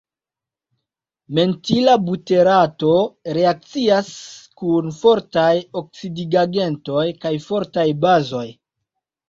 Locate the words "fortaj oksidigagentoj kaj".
5.03-7.37